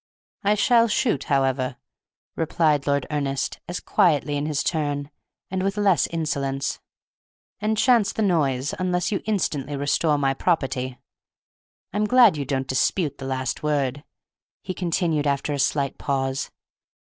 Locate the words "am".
11.97-12.05